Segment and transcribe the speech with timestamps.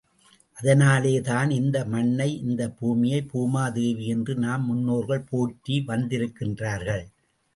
[0.57, 7.05] அதனாலே தான் இந்த மண்ணை, இந்த பூமியைப் பூமா தேவி என்று நம் முன்னோர்கள் போற்றி வந்திருக்கின்றார்கள்.